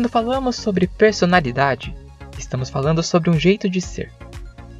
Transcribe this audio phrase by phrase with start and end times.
[0.00, 1.94] Quando falamos sobre personalidade,
[2.38, 4.10] estamos falando sobre um jeito de ser.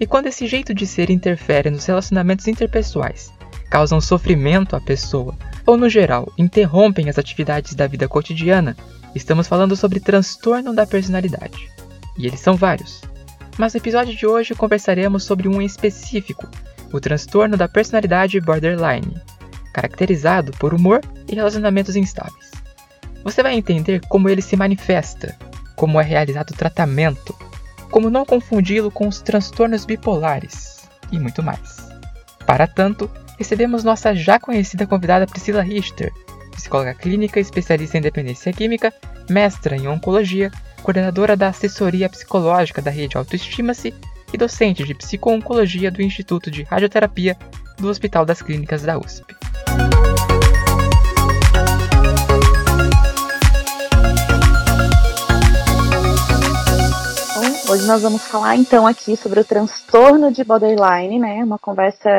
[0.01, 3.31] E quando esse jeito de ser interfere nos relacionamentos interpessoais,
[3.69, 5.37] causam sofrimento à pessoa,
[5.67, 8.75] ou no geral interrompem as atividades da vida cotidiana,
[9.15, 11.69] estamos falando sobre transtorno da personalidade.
[12.17, 13.03] E eles são vários.
[13.59, 16.49] Mas no episódio de hoje conversaremos sobre um específico,
[16.91, 19.21] o transtorno da personalidade borderline,
[19.75, 22.50] caracterizado por humor e relacionamentos instáveis.
[23.25, 25.37] Você vai entender como ele se manifesta,
[25.77, 27.35] como é realizado o tratamento,
[27.91, 31.89] como não confundi-lo com os transtornos bipolares e muito mais.
[32.47, 36.13] Para tanto, recebemos nossa já conhecida convidada Priscila Richter,
[36.53, 38.93] psicóloga clínica, especialista em dependência química,
[39.29, 40.51] mestra em oncologia,
[40.83, 43.95] coordenadora da assessoria psicológica da rede Autoestima-se
[44.33, 47.37] e docente de psico-oncologia do Instituto de Radioterapia
[47.79, 49.35] do Hospital das Clínicas da USP.
[57.71, 61.45] Hoje nós vamos falar então aqui sobre o transtorno de borderline, né?
[61.45, 62.11] Uma conversa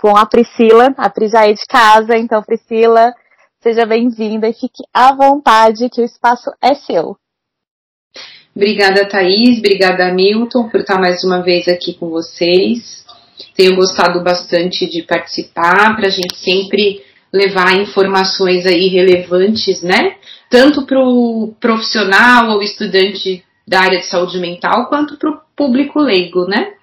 [0.00, 3.14] com a Priscila, a Pri já é de casa, então Priscila,
[3.62, 7.16] seja bem-vinda e fique à vontade que o espaço é seu.
[8.52, 13.04] Obrigada, Thaís, obrigada, Milton, por estar mais uma vez aqui com vocês.
[13.54, 17.00] Tenho gostado bastante de participar, para a gente sempre
[17.32, 20.16] levar informações aí relevantes, né?
[20.50, 25.98] Tanto para o profissional ou estudante da área de saúde mental quanto para o público
[26.00, 26.74] leigo, né?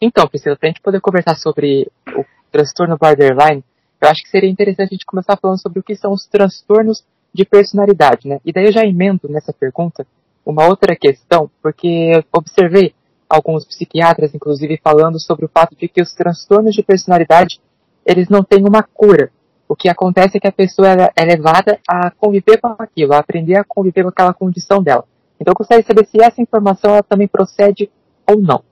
[0.00, 3.64] Então, Priscila, para a gente poder conversar sobre o transtorno borderline,
[4.00, 7.02] eu acho que seria interessante a gente começar falando sobre o que são os transtornos
[7.32, 8.38] de personalidade, né?
[8.44, 10.06] E daí eu já emendo nessa pergunta
[10.44, 12.94] uma outra questão, porque eu observei
[13.28, 17.60] alguns psiquiatras, inclusive, falando sobre o fato de que os transtornos de personalidade,
[18.04, 19.30] eles não têm uma cura.
[19.66, 23.56] O que acontece é que a pessoa é levada a conviver com aquilo, a aprender
[23.56, 25.06] a conviver com aquela condição dela.
[25.40, 27.90] Então eu gostaria de saber se essa informação ela também procede
[28.26, 28.62] ou não.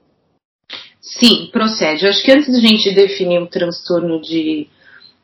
[1.00, 2.04] Sim, procede.
[2.04, 4.68] Eu acho que antes de a gente definir um transtorno de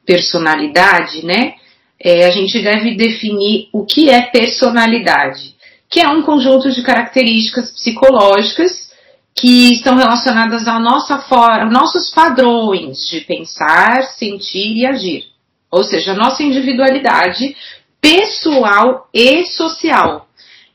[0.04, 1.54] personalidade, né,
[2.00, 5.54] é, a gente deve definir o que é personalidade,
[5.88, 8.88] que é um conjunto de características psicológicas
[9.34, 15.26] que estão relacionadas à nossa forma, nossos padrões de pensar, sentir e agir.
[15.70, 17.54] Ou seja, a nossa individualidade
[18.00, 20.27] pessoal e social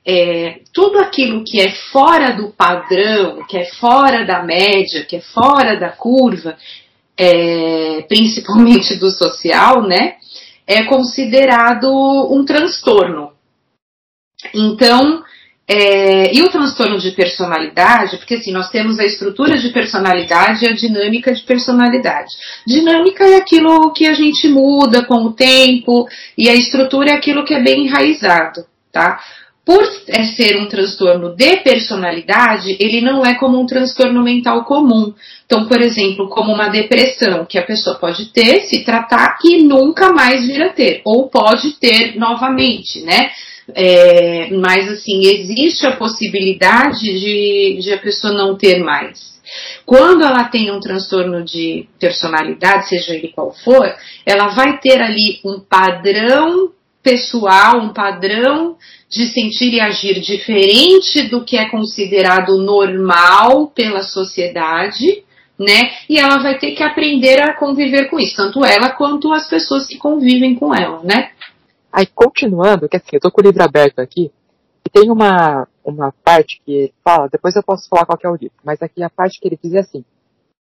[0.06, 5.22] é, tudo aquilo que é fora do padrão, que é fora da média, que é
[5.22, 6.58] fora da curva,
[7.18, 10.16] é, principalmente do social, né,
[10.68, 11.88] é considerado
[12.32, 13.32] um transtorno.
[14.54, 15.24] Então,
[15.66, 20.68] é, e o transtorno de personalidade, porque assim, nós temos a estrutura de personalidade e
[20.68, 22.30] a dinâmica de personalidade.
[22.68, 26.06] Dinâmica é aquilo que a gente muda com o tempo,
[26.38, 29.20] e a estrutura é aquilo que é bem enraizado, tá?
[29.66, 35.14] Por é, ser um transtorno de personalidade, ele não é como um transtorno mental comum.
[35.46, 40.12] Então, por exemplo, como uma depressão, que a pessoa pode ter, se tratar e nunca
[40.12, 43.32] mais vir a ter, ou pode ter novamente, né?
[43.74, 49.34] É, mas assim, existe a possibilidade de, de a pessoa não ter mais.
[49.86, 53.94] Quando ela tem um transtorno de personalidade, seja ele qual for,
[54.26, 58.78] ela vai ter ali um padrão pessoal, um padrão
[59.14, 65.24] de sentir e agir diferente do que é considerado normal pela sociedade,
[65.58, 65.92] né?
[66.10, 69.86] E ela vai ter que aprender a conviver com isso, tanto ela quanto as pessoas
[69.86, 71.30] que convivem com ela, né?
[71.92, 74.32] Aí, continuando, que assim, eu tô com o livro aberto aqui,
[74.84, 78.36] e tem uma, uma parte que ele fala, depois eu posso falar qual é o
[78.36, 80.04] livro, mas aqui a parte que ele diz é assim,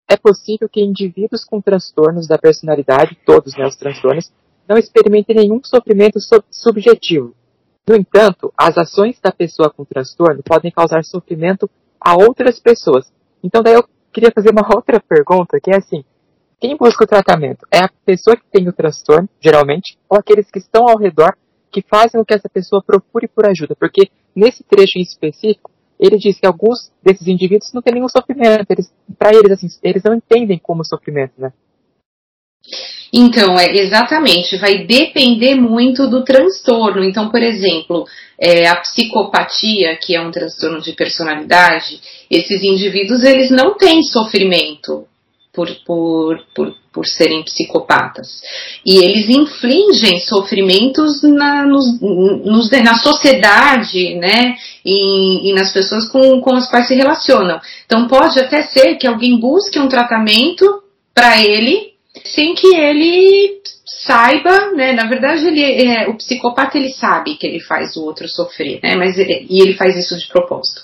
[0.08, 4.32] é possível que indivíduos com transtornos da personalidade, todos né, os transtornos,
[4.66, 6.18] não experimentem nenhum sofrimento
[6.50, 7.34] subjetivo,
[7.88, 13.10] no entanto, as ações da pessoa com transtorno podem causar sofrimento a outras pessoas.
[13.42, 16.04] Então, daí eu queria fazer uma outra pergunta, que é assim:
[16.60, 17.66] quem busca o tratamento?
[17.72, 21.34] É a pessoa que tem o transtorno, geralmente, ou aqueles que estão ao redor
[21.70, 23.74] que fazem com que essa pessoa procure por ajuda?
[23.74, 28.70] Porque nesse trecho em específico, ele diz que alguns desses indivíduos não têm nenhum sofrimento.
[28.70, 31.52] Eles, para eles, assim, eles não entendem como sofrimento, né?
[33.12, 37.02] Então, é exatamente, vai depender muito do transtorno.
[37.04, 38.06] Então, por exemplo,
[38.38, 42.00] é, a psicopatia, que é um transtorno de personalidade,
[42.30, 45.06] esses indivíduos eles não têm sofrimento
[45.52, 48.42] por, por, por, por serem psicopatas.
[48.86, 54.54] E eles infligem sofrimentos na, nos, nos, na sociedade, né?
[54.84, 57.60] E, e, nas pessoas com, com as quais se relacionam.
[57.86, 60.64] Então pode até ser que alguém busque um tratamento
[61.12, 61.97] para ele
[62.34, 63.60] sem que ele
[64.06, 64.92] saiba, né?
[64.92, 68.96] Na verdade, ele é, o psicopata ele sabe que ele faz o outro sofrer, né?
[68.96, 70.82] Mas ele, e ele faz isso de propósito.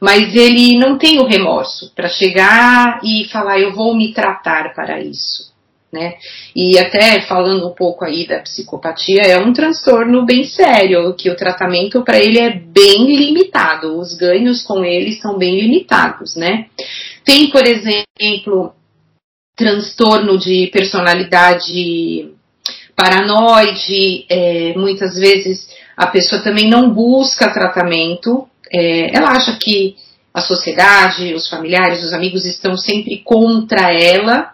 [0.00, 5.00] Mas ele não tem o remorso para chegar e falar eu vou me tratar para
[5.00, 5.52] isso,
[5.92, 6.14] né?
[6.56, 11.36] E até falando um pouco aí da psicopatia, é um transtorno bem sério, que o
[11.36, 16.66] tratamento para ele é bem limitado, os ganhos com ele são bem limitados, né?
[17.24, 18.74] Tem, por exemplo,
[19.62, 22.30] transtorno de personalidade
[22.96, 29.96] paranoide, é, muitas vezes a pessoa também não busca tratamento, é, ela acha que
[30.34, 34.52] a sociedade, os familiares, os amigos estão sempre contra ela,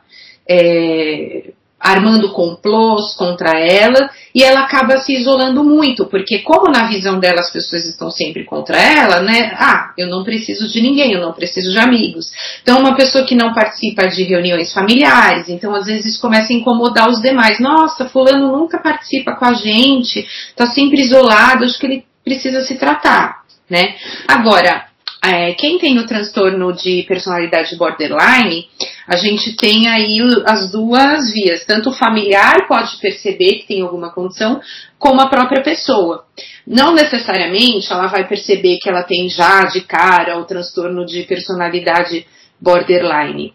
[0.49, 7.21] é, armando complôs contra ela e ela acaba se isolando muito, porque como na visão
[7.21, 9.53] dela as pessoas estão sempre contra ela, né?
[9.55, 12.33] Ah, eu não preciso de ninguém, eu não preciso de amigos.
[12.63, 17.09] Então uma pessoa que não participa de reuniões familiares, então às vezes começa a incomodar
[17.09, 17.61] os demais.
[17.61, 20.27] Nossa, fulano nunca participa com a gente,
[20.57, 23.95] tá sempre isolado, acho que ele precisa se tratar, né?
[24.27, 24.88] Agora,
[25.25, 28.69] é, quem tem o transtorno de personalidade borderline,
[29.07, 31.65] a gente tem aí as duas vias.
[31.65, 34.61] Tanto o familiar pode perceber que tem alguma condição,
[34.99, 36.25] como a própria pessoa.
[36.67, 42.27] Não necessariamente ela vai perceber que ela tem já de cara o transtorno de personalidade
[42.61, 43.55] borderline.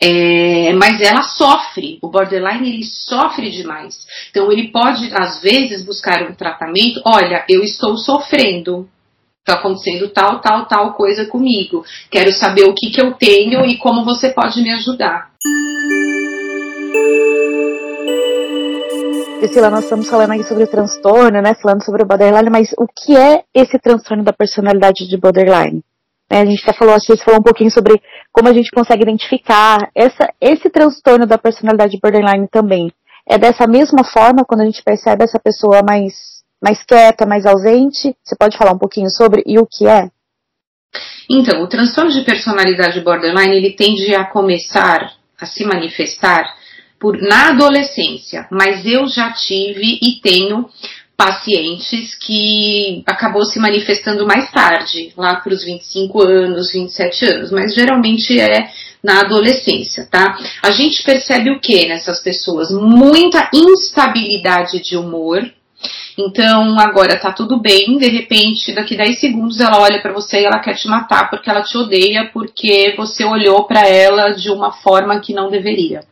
[0.00, 4.06] É, mas ela sofre, o borderline ele sofre demais.
[4.30, 7.00] Então ele pode, às vezes, buscar um tratamento.
[7.04, 8.88] Olha, eu estou sofrendo,
[9.46, 11.84] está acontecendo tal, tal, tal coisa comigo.
[12.10, 15.30] Quero saber o que, que eu tenho e como você pode me ajudar.
[19.38, 21.54] Priscila, nós estamos falando aqui sobre o transtorno, né?
[21.62, 25.84] Falando sobre o borderline, mas o que é esse transtorno da personalidade de borderline?
[26.28, 28.02] Né, a gente até falou, acho que você falou um pouquinho sobre
[28.32, 32.90] como a gente consegue identificar essa, esse transtorno da personalidade borderline também.
[33.28, 38.16] É dessa mesma forma quando a gente percebe essa pessoa mais mais quieta, mais ausente?
[38.22, 40.10] Você pode falar um pouquinho sobre e o que é?
[41.28, 46.54] Então, o transtorno de personalidade borderline ele tende a começar a se manifestar
[46.98, 50.68] por, na adolescência, mas eu já tive e tenho
[51.16, 57.74] pacientes que acabou se manifestando mais tarde, lá para os 25 anos, 27 anos, mas
[57.74, 58.70] geralmente é
[59.02, 60.36] na adolescência, tá?
[60.62, 62.70] A gente percebe o que nessas pessoas?
[62.70, 65.42] Muita instabilidade de humor,
[66.18, 70.44] então, agora tá tudo bem, de repente, daqui 10 segundos ela olha para você e
[70.44, 74.72] ela quer te matar porque ela te odeia, porque você olhou para ela de uma
[74.72, 76.04] forma que não deveria.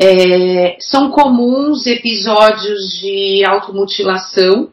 [0.00, 4.70] É, são comuns episódios de automutilação,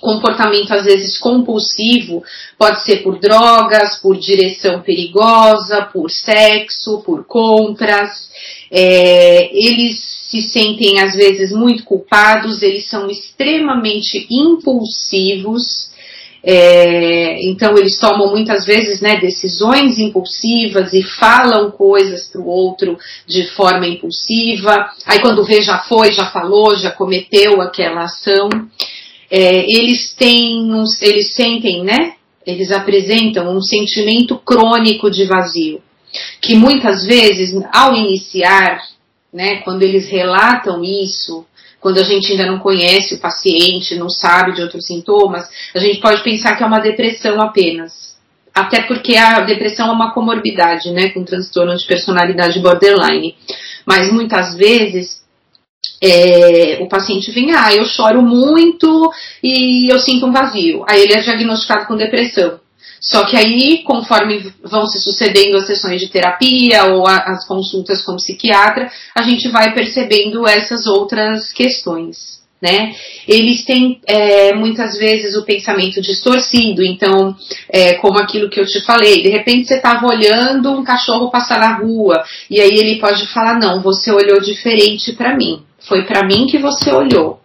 [0.00, 2.24] comportamento às vezes compulsivo,
[2.58, 8.30] pode ser por drogas, por direção perigosa, por sexo, por compras.
[8.70, 15.90] É, eles se sentem às vezes muito culpados, eles são extremamente impulsivos,
[16.42, 22.96] é, então eles tomam muitas vezes né, decisões impulsivas e falam coisas para o outro
[23.26, 24.90] de forma impulsiva.
[25.04, 28.48] Aí quando vê já foi, já falou, já cometeu aquela ação.
[29.28, 30.70] É, eles têm,
[31.02, 32.14] eles sentem, né?
[32.46, 35.82] Eles apresentam um sentimento crônico de vazio,
[36.40, 38.80] que muitas vezes, ao iniciar
[39.32, 39.56] né?
[39.62, 41.46] Quando eles relatam isso,
[41.80, 46.00] quando a gente ainda não conhece o paciente, não sabe de outros sintomas, a gente
[46.00, 48.10] pode pensar que é uma depressão apenas.
[48.54, 53.36] Até porque a depressão é uma comorbidade, né, com transtorno de personalidade borderline.
[53.86, 55.20] Mas muitas vezes
[56.02, 59.10] é, o paciente vem, ah, eu choro muito
[59.42, 60.84] e eu sinto um vazio.
[60.88, 62.60] Aí ele é diagnosticado com depressão.
[63.00, 68.02] Só que aí, conforme vão se sucedendo as sessões de terapia ou a, as consultas
[68.02, 72.40] com psiquiatra, a gente vai percebendo essas outras questões.
[72.60, 72.94] Né?
[73.26, 77.34] Eles têm é, muitas vezes o pensamento distorcido, então,
[77.70, 81.58] é, como aquilo que eu te falei, de repente você estava olhando um cachorro passar
[81.58, 86.22] na rua, e aí ele pode falar: Não, você olhou diferente para mim, foi para
[86.22, 87.40] mim que você olhou.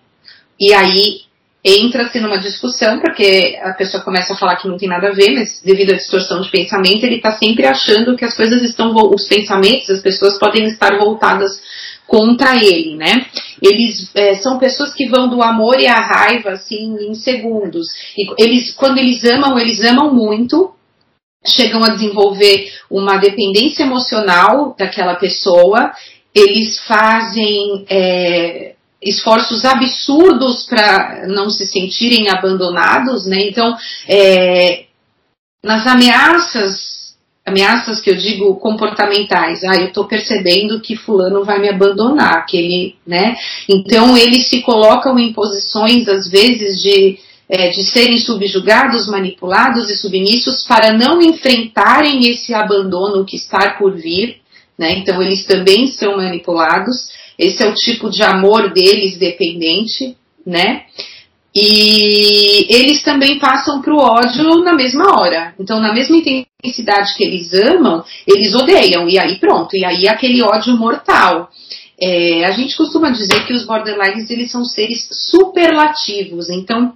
[0.59, 1.21] E aí
[1.65, 5.34] entra-se numa discussão, porque a pessoa começa a falar que não tem nada a ver,
[5.34, 9.27] mas devido à distorção de pensamento, ele está sempre achando que as coisas estão, os
[9.27, 11.60] pensamentos, as pessoas podem estar voltadas
[12.05, 13.25] contra ele, né?
[13.60, 17.88] Eles é, são pessoas que vão do amor e a raiva, assim, em segundos.
[18.15, 20.72] E eles, quando eles amam, eles amam muito,
[21.43, 25.91] chegam a desenvolver uma dependência emocional daquela pessoa,
[26.36, 28.75] eles fazem é,
[29.05, 33.47] esforços absurdos para não se sentirem abandonados, né?
[33.47, 34.85] Então, é,
[35.63, 36.95] nas ameaças
[37.45, 39.63] ameaças que eu digo comportamentais.
[39.63, 43.35] Ah, eu estou percebendo que fulano vai me abandonar, que ele, né?
[43.69, 49.95] Então eles se colocam em posições às vezes de é, de serem subjugados, manipulados e
[49.95, 54.38] submissos para não enfrentarem esse abandono que está por vir,
[54.75, 54.93] né?
[54.93, 57.12] Então eles também são manipulados.
[57.37, 60.15] Esse é o tipo de amor deles dependente,
[60.45, 60.85] né?
[61.55, 65.55] E eles também passam para o ódio na mesma hora.
[65.57, 69.07] Então, na mesma intensidade que eles amam, eles odeiam.
[69.07, 71.49] E aí pronto, e aí aquele ódio mortal.
[71.97, 76.49] É, a gente costuma dizer que os borderlines eles são seres superlativos.
[76.49, 76.93] Então,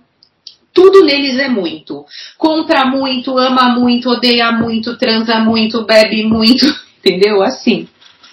[0.73, 2.05] tudo neles é muito.
[2.37, 6.65] Compra muito, ama muito, odeia muito, transa muito, bebe muito,
[6.99, 7.41] entendeu?
[7.41, 7.87] Assim.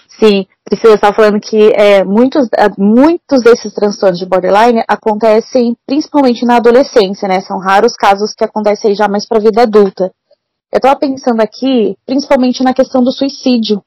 [0.08, 6.44] Sim, Priscila estava falando que é, muitos, é, muitos desses transtornos de borderline acontecem principalmente
[6.44, 7.40] na adolescência, né?
[7.40, 10.12] São raros casos que acontecem já mais para a vida adulta.
[10.72, 13.80] Eu estava pensando aqui, principalmente na questão do suicídio.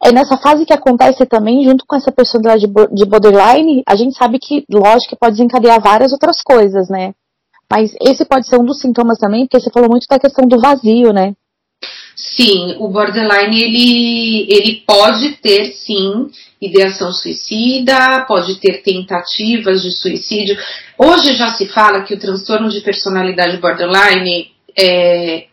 [0.00, 4.38] É nessa fase que acontece também, junto com essa personalidade de borderline, a gente sabe
[4.38, 7.14] que, lógico, pode desencadear várias outras coisas, né?
[7.68, 10.60] Mas esse pode ser um dos sintomas também, porque você falou muito da questão do
[10.60, 11.34] vazio, né?
[12.14, 20.56] Sim, o borderline ele, ele pode ter sim ideação suicida, pode ter tentativas de suicídio.
[20.96, 25.46] Hoje já se fala que o transtorno de personalidade borderline é,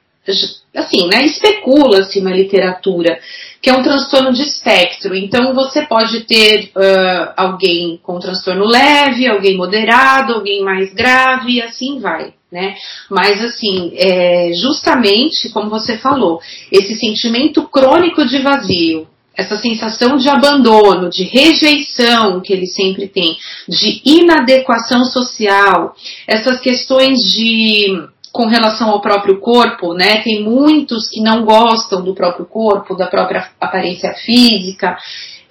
[0.80, 3.20] assim, né, especula-se na literatura
[3.62, 5.14] que é um transtorno de espectro.
[5.14, 11.62] Então você pode ter uh, alguém com transtorno leve, alguém moderado, alguém mais grave, e
[11.62, 12.76] assim vai né?
[13.10, 16.40] Mas assim, é, justamente como você falou,
[16.72, 19.08] esse sentimento crônico de vazio,
[19.38, 25.96] essa sensação de abandono, de rejeição que ele sempre tem, de inadequação social,
[26.28, 30.22] essas questões de com relação ao próprio corpo, né?
[30.22, 34.98] Tem muitos que não gostam do próprio corpo, da própria aparência física,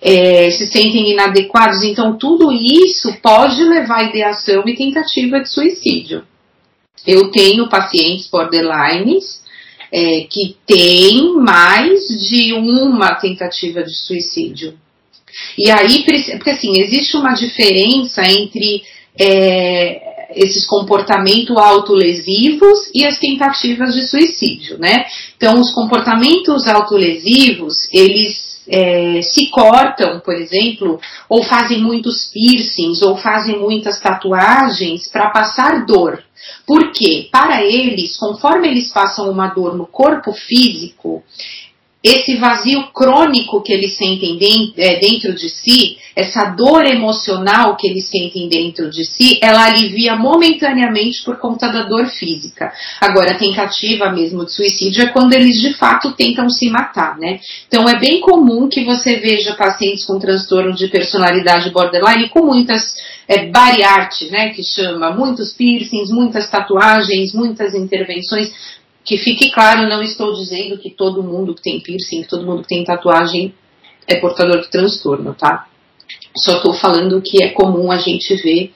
[0.00, 1.82] é, se sentem inadequados.
[1.82, 6.22] Então, tudo isso pode levar à ideação e tentativa de suicídio.
[7.06, 9.42] Eu tenho pacientes borderlines
[9.92, 14.78] é, que têm mais de uma tentativa de suicídio.
[15.58, 18.82] E aí, porque assim, existe uma diferença entre
[19.18, 25.06] é, esses comportamentos autolesivos e as tentativas de suicídio, né?
[25.36, 33.16] Então, os comportamentos autolesivos, eles é, se cortam, por exemplo, ou fazem muitos piercings, ou
[33.16, 36.22] fazem muitas tatuagens para passar dor.
[36.66, 41.22] Porque, para eles, conforme eles passam uma dor no corpo físico,
[42.08, 44.38] esse vazio crônico que eles sentem
[44.76, 50.16] é, dentro de si, essa dor emocional que eles sentem dentro de si, ela alivia
[50.16, 52.72] momentaneamente por conta da dor física.
[53.00, 57.40] Agora, a tentativa mesmo de suicídio é quando eles de fato tentam se matar, né?
[57.66, 62.94] Então, é bem comum que você veja pacientes com transtorno de personalidade borderline com muitas
[63.28, 68.50] é, bariarte, né, que chama, muitos piercings, muitas tatuagens, muitas intervenções,
[69.08, 72.60] que fique claro, não estou dizendo que todo mundo que tem piercing, que todo mundo
[72.60, 73.54] que tem tatuagem
[74.06, 75.66] é portador de transtorno, tá?
[76.36, 78.70] Só estou falando que é comum a gente ver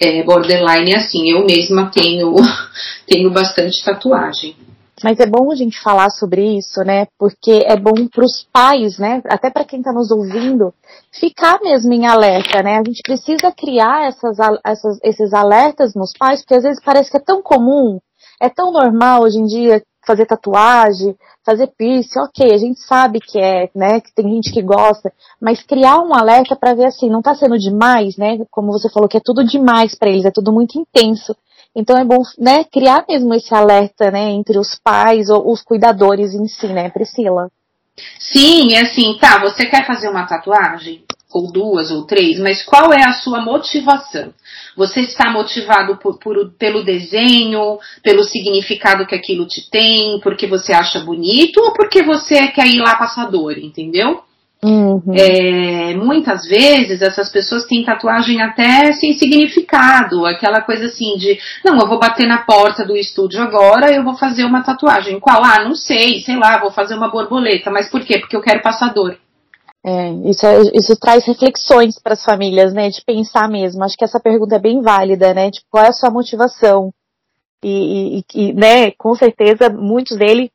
[0.00, 1.30] é, borderline assim.
[1.30, 2.34] Eu mesma tenho,
[3.06, 4.56] tenho bastante tatuagem.
[5.04, 7.06] Mas é bom a gente falar sobre isso, né?
[7.16, 9.22] Porque é bom para os pais, né?
[9.26, 10.74] Até para quem está nos ouvindo,
[11.12, 12.78] ficar mesmo em alerta, né?
[12.78, 17.18] A gente precisa criar essas, essas, esses alertas nos pais, porque às vezes parece que
[17.18, 18.00] é tão comum
[18.40, 23.40] é tão normal hoje em dia fazer tatuagem, fazer piercing, ok, a gente sabe que
[23.40, 27.20] é, né, que tem gente que gosta, mas criar um alerta para ver assim, não
[27.20, 30.52] tá sendo demais, né, como você falou que é tudo demais para eles, é tudo
[30.52, 31.36] muito intenso.
[31.74, 36.34] Então é bom, né, criar mesmo esse alerta, né, entre os pais ou os cuidadores
[36.34, 37.50] em si, né, Priscila?
[38.18, 41.04] Sim, é assim, tá, você quer fazer uma tatuagem?
[41.36, 44.32] Ou duas ou três, mas qual é a sua motivação?
[44.74, 50.72] Você está motivado por, por, pelo desenho, pelo significado que aquilo te tem, porque você
[50.72, 54.22] acha bonito ou porque você quer ir lá passador, entendeu?
[54.64, 55.14] Uhum.
[55.14, 61.78] É, muitas vezes essas pessoas têm tatuagem até sem significado, aquela coisa assim de, não,
[61.78, 65.20] eu vou bater na porta do estúdio agora, eu vou fazer uma tatuagem.
[65.20, 65.44] Qual?
[65.44, 67.70] Ah, não sei, sei lá, vou fazer uma borboleta.
[67.70, 68.18] Mas por quê?
[68.18, 69.18] Porque eu quero passador.
[69.88, 72.88] É, isso, é, isso traz reflexões para as famílias, né?
[72.88, 73.84] De pensar mesmo.
[73.84, 75.48] Acho que essa pergunta é bem válida, né?
[75.48, 76.92] Tipo, qual é a sua motivação?
[77.62, 80.50] E, e, e né, com certeza, muitos deles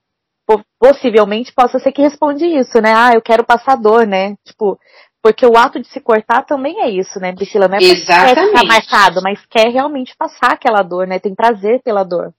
[0.78, 2.94] possivelmente possa ser que responde isso, né?
[2.94, 4.36] Ah, eu quero passador, né?
[4.46, 4.78] Tipo,
[5.24, 7.70] porque o ato de se cortar também é isso, né, Priscila?
[7.70, 8.36] Não é Exatamente.
[8.36, 11.20] quer ficar marcado, mas quer realmente passar aquela dor, né?
[11.20, 12.34] Tem prazer pela dor.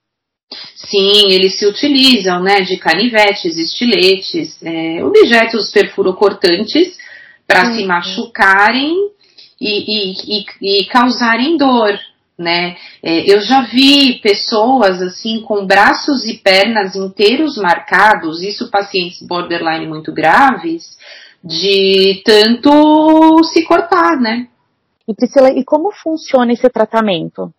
[0.75, 6.97] Sim, eles se utilizam né, de canivetes, estiletes, é, objetos perfurocortantes
[7.47, 7.75] para uhum.
[7.75, 8.95] se machucarem
[9.61, 11.99] e, e, e, e, causarem dor.
[12.39, 12.77] Né?
[13.03, 19.87] É, eu já vi pessoas assim com braços e pernas inteiros marcados, isso pacientes borderline
[19.87, 20.97] muito graves,
[21.45, 24.49] de tanto se cortar, né?
[25.07, 27.53] E Priscila, e como funciona esse tratamento?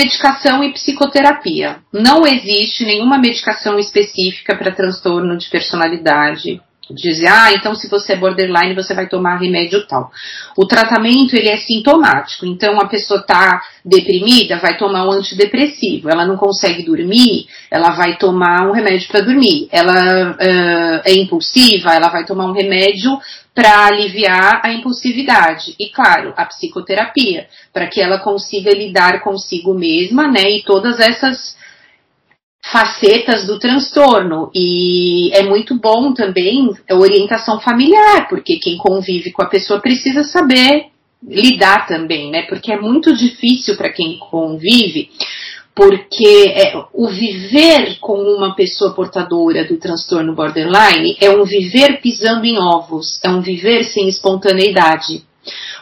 [0.00, 1.80] Medicação e psicoterapia.
[1.92, 6.58] Não existe nenhuma medicação específica para transtorno de personalidade
[6.94, 10.10] dizer, ah, então se você é borderline, você vai tomar remédio tal.
[10.56, 12.46] O tratamento, ele é sintomático.
[12.46, 16.10] Então, a pessoa está deprimida, vai tomar um antidepressivo.
[16.10, 19.68] Ela não consegue dormir, ela vai tomar um remédio para dormir.
[19.70, 23.18] Ela uh, é impulsiva, ela vai tomar um remédio
[23.60, 25.74] para aliviar a impulsividade.
[25.78, 31.58] E, claro, a psicoterapia, para que ela consiga lidar consigo mesma, né, e todas essas
[32.64, 39.42] facetas do transtorno e é muito bom também a orientação familiar, porque quem convive com
[39.42, 40.86] a pessoa precisa saber
[41.22, 42.42] lidar também, né?
[42.42, 45.10] Porque é muito difícil para quem convive,
[45.80, 52.44] porque é, o viver com uma pessoa portadora do transtorno borderline é um viver pisando
[52.44, 55.24] em ovos, é um viver sem espontaneidade.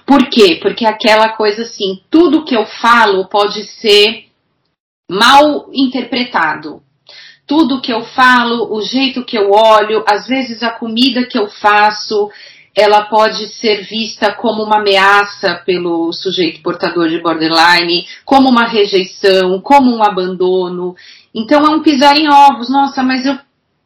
[0.06, 0.56] Por quê?
[0.62, 4.26] Porque aquela coisa assim, tudo que eu falo pode ser
[5.10, 6.80] mal interpretado.
[7.44, 11.48] Tudo que eu falo, o jeito que eu olho, às vezes a comida que eu
[11.48, 12.30] faço,
[12.78, 19.60] ela pode ser vista como uma ameaça pelo sujeito portador de borderline, como uma rejeição,
[19.60, 20.94] como um abandono.
[21.34, 22.70] Então é um pisar em ovos.
[22.70, 23.36] Nossa, mas eu,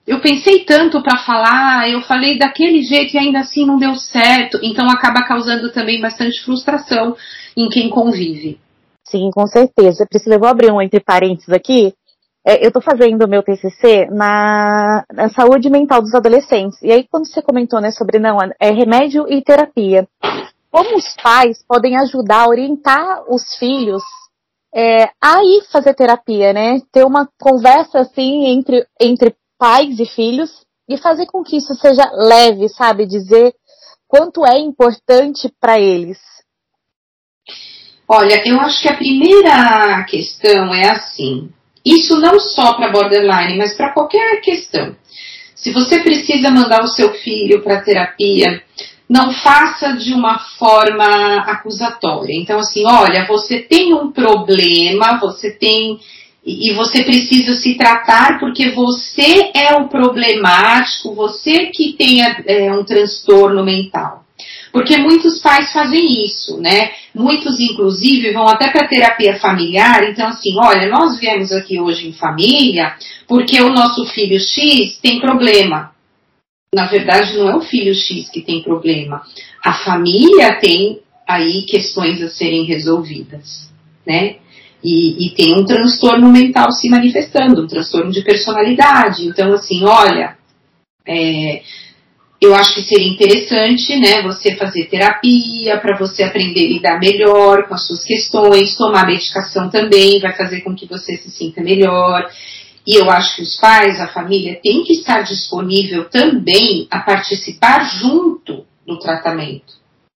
[0.06, 4.58] eu pensei tanto para falar, eu falei daquele jeito e ainda assim não deu certo.
[4.62, 7.16] Então acaba causando também bastante frustração
[7.56, 8.58] em quem convive.
[9.04, 10.06] Sim, com certeza.
[10.08, 11.94] Priscila, eu vou abrir um entre parênteses aqui.
[12.44, 16.80] É, eu estou fazendo o meu TCC na, na, saúde mental dos adolescentes.
[16.82, 20.08] E aí, quando você comentou né, sobre não, é remédio e terapia,
[20.70, 24.02] como os pais podem ajudar a orientar os filhos
[24.74, 26.80] é, a ir fazer terapia, né?
[26.90, 32.10] Ter uma conversa assim entre, entre pais e filhos e fazer com que isso seja
[32.12, 33.06] leve, sabe?
[33.06, 33.54] Dizer
[34.08, 36.18] quanto é importante para eles.
[38.08, 41.50] Olha, eu acho que a primeira questão é assim.
[41.84, 44.94] Isso não só para borderline, mas para qualquer questão.
[45.54, 48.62] Se você precisa mandar o seu filho para terapia,
[49.08, 52.34] não faça de uma forma acusatória.
[52.34, 56.00] Então, assim, olha, você tem um problema, você tem.
[56.44, 62.82] E você precisa se tratar porque você é o problemático, você que tem é, um
[62.82, 64.24] transtorno mental.
[64.72, 66.92] Porque muitos pais fazem isso, né?
[67.14, 70.02] Muitos, inclusive, vão até para terapia familiar.
[70.08, 72.94] Então, assim, olha, nós viemos aqui hoje em família
[73.28, 75.92] porque o nosso filho X tem problema.
[76.74, 79.22] Na verdade, não é o filho X que tem problema.
[79.62, 83.70] A família tem aí questões a serem resolvidas,
[84.06, 84.36] né?
[84.82, 89.24] E, e, tem um transtorno mental se manifestando, um transtorno de personalidade.
[89.26, 90.36] Então, assim, olha,
[91.06, 91.62] é,
[92.42, 97.68] eu acho que seria interessante, né, você fazer terapia para você aprender a lidar melhor
[97.68, 102.28] com as suas questões, tomar medicação também vai fazer com que você se sinta melhor.
[102.84, 107.84] E eu acho que os pais, a família, tem que estar disponível também a participar
[107.84, 109.74] junto do tratamento,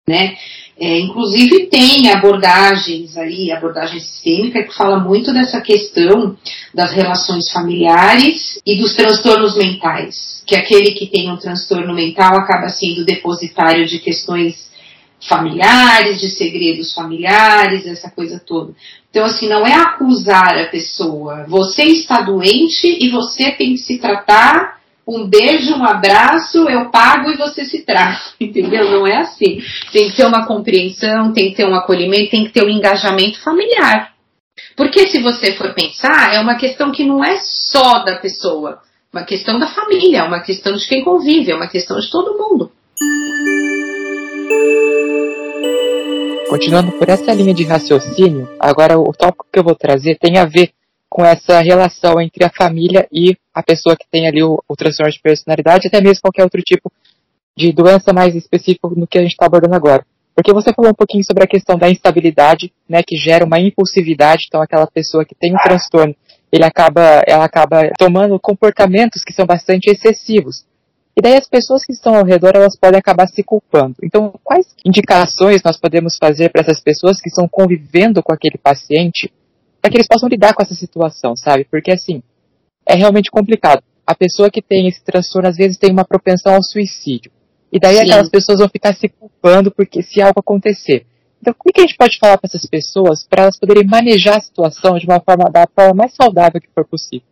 [0.09, 0.37] né?
[0.79, 6.37] É, inclusive tem abordagens aí, abordagem sistêmica, que fala muito dessa questão
[6.75, 12.69] das relações familiares e dos transtornos mentais, que aquele que tem um transtorno mental acaba
[12.69, 14.71] sendo depositário de questões
[15.27, 18.75] familiares, de segredos familiares, essa coisa toda.
[19.11, 21.47] Então, assim, não é acusar a pessoa.
[21.49, 27.31] Você está doente e você tem que se tratar um beijo, um abraço, eu pago
[27.31, 28.90] e você se trata, entendeu?
[28.90, 29.62] Não é assim.
[29.92, 33.40] Tem que ter uma compreensão, tem que ter um acolhimento, tem que ter um engajamento
[33.40, 34.12] familiar.
[34.77, 38.81] Porque se você for pensar, é uma questão que não é só da pessoa,
[39.12, 42.73] uma questão da família, uma questão de quem convive, é uma questão de todo mundo.
[46.49, 50.47] Continuando por essa linha de raciocínio, agora o tópico que eu vou trazer tem a
[50.47, 50.71] ver
[51.09, 55.11] com essa relação entre a família e a pessoa que tem ali o, o transtorno
[55.11, 56.92] de personalidade, até mesmo qualquer outro tipo
[57.57, 60.05] de doença mais específico no que a gente está abordando agora.
[60.35, 64.45] Porque você falou um pouquinho sobre a questão da instabilidade, né, que gera uma impulsividade,
[64.47, 66.14] então aquela pessoa que tem um transtorno,
[66.53, 70.66] ele acaba, ela acaba tomando comportamentos que são bastante excessivos.
[71.16, 73.95] E daí as pessoas que estão ao redor, elas podem acabar se culpando.
[74.05, 79.33] Então, quais indicações nós podemos fazer para essas pessoas que estão convivendo com aquele paciente
[79.81, 81.64] para que eles possam lidar com essa situação, sabe?
[81.71, 82.23] Porque assim,
[82.87, 83.83] é realmente complicado.
[84.07, 87.33] A pessoa que tem esse transtorno às vezes tem uma propensão ao suicídio.
[87.72, 88.03] E daí Sim.
[88.03, 91.05] aquelas pessoas vão ficar se culpando porque se algo acontecer.
[91.40, 94.40] Então, como que a gente pode falar para essas pessoas para elas poderem manejar a
[94.40, 97.27] situação de uma forma da forma mais saudável que for possível?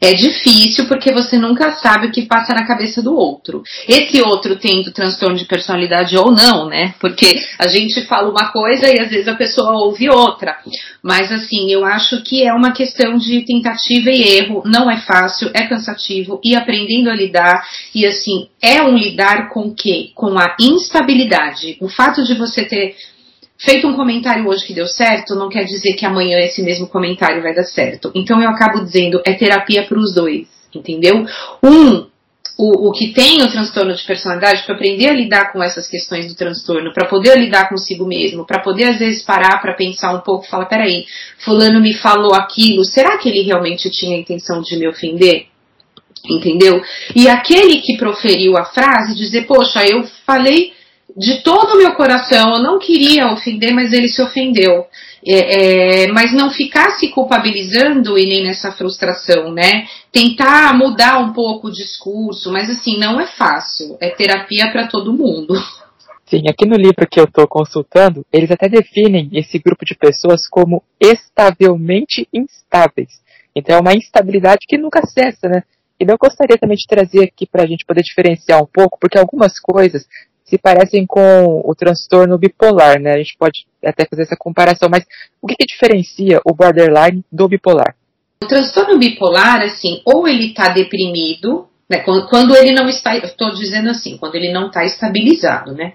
[0.00, 3.62] É difícil porque você nunca sabe o que passa na cabeça do outro.
[3.88, 6.94] Esse outro tendo transtorno de personalidade ou não, né?
[7.00, 10.56] Porque a gente fala uma coisa e às vezes a pessoa ouve outra.
[11.02, 14.62] Mas assim, eu acho que é uma questão de tentativa e erro.
[14.64, 17.66] Não é fácil, é cansativo e aprendendo a lidar.
[17.92, 20.10] E assim, é um lidar com o quê?
[20.14, 21.76] Com a instabilidade.
[21.80, 22.94] O fato de você ter
[23.58, 27.42] feito um comentário hoje que deu certo, não quer dizer que amanhã esse mesmo comentário
[27.42, 28.10] vai dar certo.
[28.14, 31.26] Então eu acabo dizendo, é terapia para os dois, entendeu?
[31.62, 32.06] Um,
[32.56, 36.26] o, o, que tem o transtorno de personalidade, para aprender a lidar com essas questões
[36.26, 40.20] do transtorno, para poder lidar consigo mesmo, para poder às vezes parar para pensar um
[40.20, 41.04] pouco, falar, peraí,
[41.38, 45.46] fulano me falou aquilo, será que ele realmente tinha a intenção de me ofender?
[46.28, 46.82] Entendeu?
[47.14, 50.72] E aquele que proferiu a frase, dizer, poxa, eu falei
[51.18, 54.86] de todo o meu coração, eu não queria ofender, mas ele se ofendeu.
[55.26, 59.84] É, é, mas não ficar se culpabilizando e nem nessa frustração, né?
[60.12, 63.98] Tentar mudar um pouco o discurso, mas assim, não é fácil.
[64.00, 65.54] É terapia para todo mundo.
[66.24, 70.46] Sim, aqui no livro que eu estou consultando, eles até definem esse grupo de pessoas
[70.48, 73.20] como estavelmente instáveis.
[73.56, 75.62] Então é uma instabilidade que nunca cessa, né?
[76.00, 79.18] E eu gostaria também de trazer aqui para a gente poder diferenciar um pouco, porque
[79.18, 80.06] algumas coisas
[80.48, 83.12] se parecem com o transtorno bipolar, né?
[83.12, 85.04] A gente pode até fazer essa comparação, mas
[85.42, 87.94] o que, que diferencia o borderline do bipolar?
[88.42, 91.98] O transtorno bipolar, assim, ou ele está deprimido, né?
[91.98, 95.94] Quando, quando, ele não está, estou dizendo assim, quando ele não está estabilizado, né?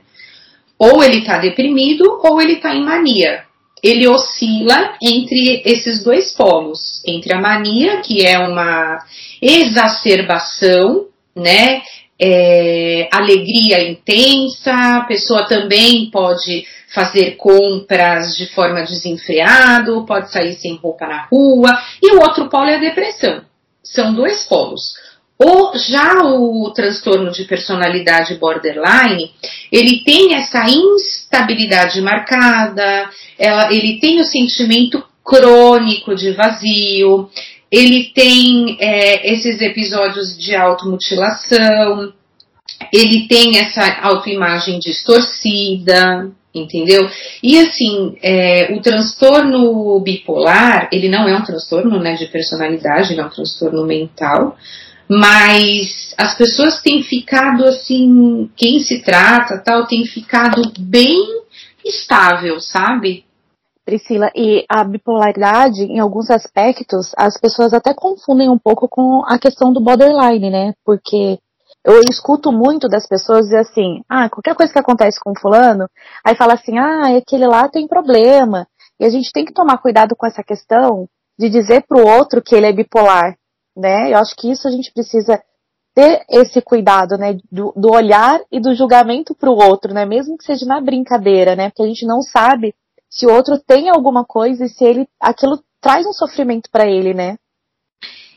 [0.77, 3.45] Ou ele está deprimido ou ele está em mania.
[3.81, 9.03] Ele oscila entre esses dois polos, entre a mania, que é uma
[9.41, 11.81] exacerbação, né,
[12.25, 20.77] é, alegria intensa, a pessoa também pode fazer compras de forma desenfreada, pode sair sem
[20.77, 23.41] roupa na rua, e o outro polo é a depressão.
[23.83, 24.93] São dois polos.
[25.37, 29.33] O, já o transtorno de personalidade borderline,
[29.69, 33.09] ele tem essa instabilidade marcada,
[33.69, 37.29] ele tem o sentimento crônico de vazio,
[37.73, 42.13] ele tem é, esses episódios de automutilação,
[42.93, 47.09] ele tem essa autoimagem distorcida, entendeu?
[47.41, 53.21] E assim, é, o transtorno bipolar, ele não é um transtorno né, de personalidade, ele
[53.21, 54.55] é um transtorno mental,
[55.09, 61.17] mas as pessoas têm ficado assim, quem se trata, tal, tem ficado bem
[61.83, 63.25] estável, sabe?
[63.85, 69.37] Priscila, e a bipolaridade, em alguns aspectos, as pessoas até confundem um pouco com a
[69.37, 70.73] questão do borderline, né?
[70.85, 71.37] Porque
[71.83, 75.85] eu escuto muito das pessoas dizer assim, ah, qualquer coisa que acontece com fulano,
[76.25, 78.65] aí fala assim, ah, aquele lá tem problema.
[78.99, 82.41] E a gente tem que tomar cuidado com essa questão de dizer para o outro
[82.41, 83.35] que ele é bipolar,
[83.75, 84.13] né?
[84.13, 85.41] Eu acho que isso a gente precisa
[85.93, 90.37] ter esse cuidado, né, do, do olhar e do julgamento para o outro, né, mesmo
[90.37, 92.73] que seja na brincadeira, né, porque a gente não sabe
[93.13, 97.13] se o outro tem alguma coisa e se ele aquilo traz um sofrimento para ele,
[97.13, 97.37] né?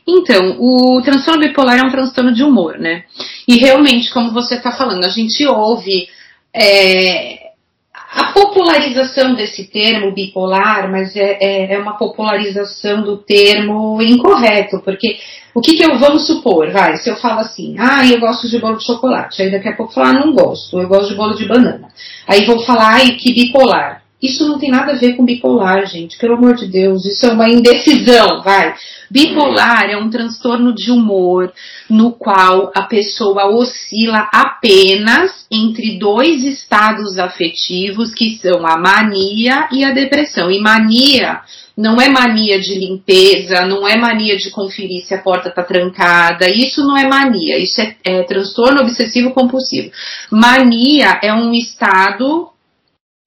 [0.07, 3.03] Então, o transtorno bipolar é um transtorno de humor, né?
[3.47, 6.07] E realmente, como você está falando, a gente ouve
[6.53, 7.47] é,
[8.11, 15.17] a popularização desse termo bipolar, mas é, é, é, uma popularização do termo incorreto, porque
[15.53, 18.59] o que, que eu vamos supor, vai, se eu falo assim, ah, eu gosto de
[18.59, 21.35] bolo de chocolate, aí daqui a pouco falar, ah, não gosto, eu gosto de bolo
[21.35, 21.89] de banana.
[22.27, 24.06] Aí vou falar, ai, que bipolar.
[24.21, 27.05] Isso não tem nada a ver com bipolar, gente, pelo amor de Deus.
[27.05, 28.73] Isso é uma indecisão, vai.
[29.11, 31.53] Bipolar é um transtorno de humor
[31.87, 39.83] no qual a pessoa oscila apenas entre dois estados afetivos que são a mania e
[39.83, 40.49] a depressão.
[40.49, 41.41] E mania
[41.77, 46.49] não é mania de limpeza, não é mania de conferir se a porta está trancada.
[46.49, 49.91] Isso não é mania, isso é, é transtorno obsessivo compulsivo.
[50.31, 52.49] Mania é um estado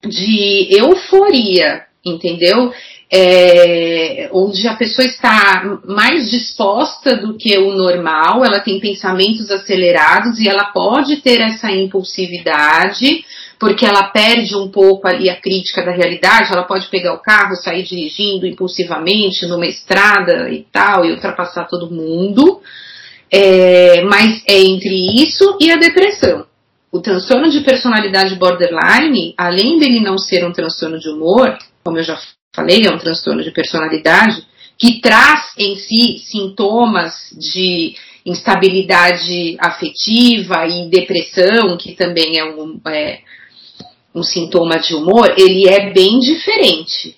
[0.07, 2.73] de euforia, entendeu?
[3.13, 10.39] É, onde a pessoa está mais disposta do que o normal, ela tem pensamentos acelerados
[10.39, 13.25] e ela pode ter essa impulsividade,
[13.59, 17.55] porque ela perde um pouco ali a crítica da realidade, ela pode pegar o carro,
[17.55, 22.61] sair dirigindo impulsivamente numa estrada e tal, e ultrapassar todo mundo.
[23.29, 26.45] É, mas é entre isso e a depressão.
[26.91, 32.03] O transtorno de personalidade borderline, além dele não ser um transtorno de humor, como eu
[32.03, 32.19] já
[32.53, 34.45] falei, é um transtorno de personalidade,
[34.77, 43.21] que traz em si sintomas de instabilidade afetiva e depressão, que também é um, é,
[44.13, 47.15] um sintoma de humor, ele é bem diferente.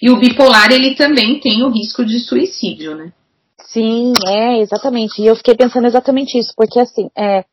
[0.00, 3.12] E o bipolar, ele também tem o risco de suicídio, né?
[3.58, 5.20] Sim, é, exatamente.
[5.20, 7.44] E eu fiquei pensando exatamente isso, porque assim, é,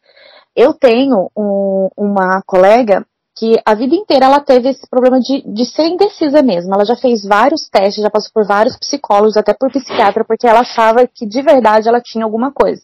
[0.55, 3.05] eu tenho um, uma colega
[3.37, 6.73] que a vida inteira ela teve esse problema de, de ser indecisa mesmo.
[6.73, 10.59] Ela já fez vários testes, já passou por vários psicólogos, até por psiquiatra, porque ela
[10.59, 12.81] achava que de verdade ela tinha alguma coisa.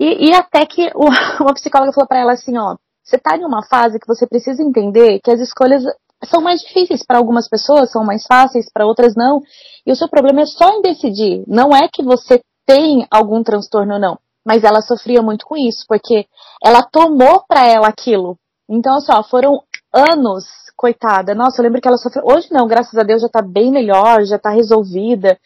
[0.00, 0.90] E, e até que
[1.40, 4.62] uma psicóloga falou para ela assim, ó, você tá em uma fase que você precisa
[4.62, 5.84] entender que as escolhas
[6.24, 9.42] são mais difíceis para algumas pessoas, são mais fáceis, para outras não.
[9.86, 11.44] E o seu problema é só em decidir.
[11.46, 14.18] Não é que você tem algum transtorno ou não.
[14.46, 16.24] Mas ela sofria muito com isso, porque
[16.64, 18.38] ela tomou para ela aquilo.
[18.68, 19.60] Então, assim, ó, foram
[19.92, 20.44] anos,
[20.76, 21.34] coitada.
[21.34, 22.22] Nossa, eu lembro que ela sofreu.
[22.24, 25.38] Hoje não, graças a Deus já tá bem melhor, já tá resolvida.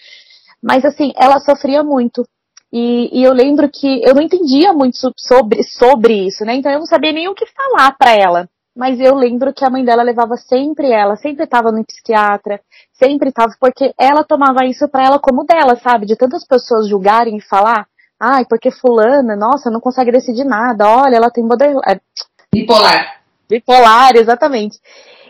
[0.63, 2.27] Mas assim, ela sofria muito.
[2.73, 6.55] E, e, eu lembro que eu não entendia muito sobre, sobre isso, né?
[6.55, 8.49] Então eu não sabia nem o que falar para ela.
[8.77, 12.61] Mas eu lembro que a mãe dela levava sempre ela, sempre estava no psiquiatra,
[12.93, 16.07] sempre estava, porque ela tomava isso para ela como dela, sabe?
[16.07, 17.87] De tantas pessoas julgarem e falar,
[18.21, 21.81] ai, porque fulana, nossa, não consegue decidir nada, olha, ela tem borderline.
[21.89, 21.99] É,
[22.55, 23.23] bipolar.
[23.49, 24.79] Bipolar, exatamente.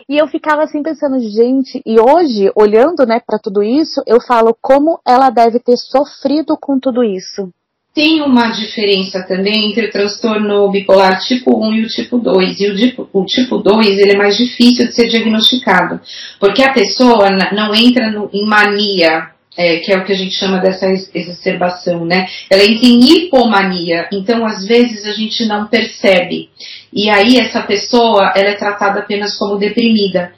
[0.09, 4.55] E eu ficava assim pensando, gente, e hoje, olhando, né, para tudo isso, eu falo
[4.61, 7.49] como ela deve ter sofrido com tudo isso.
[7.93, 12.59] Tem uma diferença também entre o transtorno bipolar tipo 1 e o tipo 2.
[12.59, 15.99] E o tipo, o tipo 2 ele é mais difícil de ser diagnosticado,
[16.39, 20.35] porque a pessoa não entra no, em mania, é, que é o que a gente
[20.35, 22.27] chama dessa exacerbação, né?
[22.49, 26.49] Ela entra em hipomania, então às vezes a gente não percebe.
[26.93, 30.33] E aí essa pessoa, ela é tratada apenas como deprimida.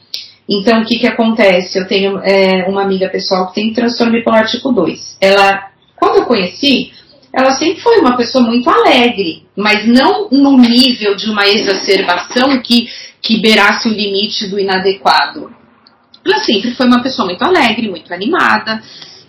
[0.49, 1.77] Então o que que acontece?
[1.77, 5.17] Eu tenho é, uma amiga pessoal que tem transtorno bipolar tipo 2.
[5.21, 6.91] Ela, quando eu conheci,
[7.31, 12.87] ela sempre foi uma pessoa muito alegre, mas não no nível de uma exacerbação que,
[13.21, 15.49] que beirasse o limite do inadequado.
[16.25, 18.81] Ela sempre foi uma pessoa muito alegre, muito animada,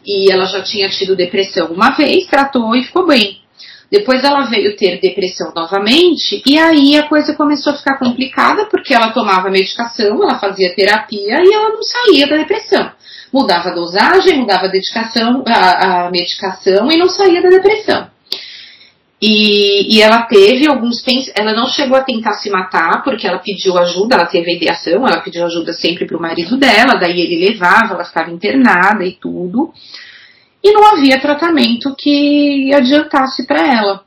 [0.04, 3.40] e ela já tinha tido depressão uma vez, tratou e ficou bem.
[3.90, 8.94] Depois ela veio ter depressão novamente, e aí a coisa começou a ficar complicada, porque
[8.94, 12.90] ela tomava medicação, ela fazia terapia e ela não saía da depressão
[13.34, 18.13] mudava a dosagem, mudava a, dedicação, a, a medicação e não saía da depressão.
[19.26, 21.02] E, e, ela teve alguns
[21.34, 25.22] ela não chegou a tentar se matar porque ela pediu ajuda, ela teve ideação, ela
[25.22, 29.72] pediu ajuda sempre para o marido dela, daí ele levava, ela ficava internada e tudo.
[30.62, 34.04] E não havia tratamento que adiantasse para ela.